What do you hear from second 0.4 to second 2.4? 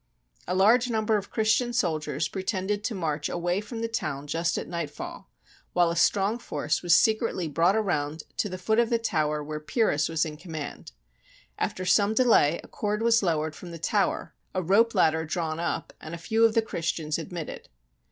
A large number of Christian soldiers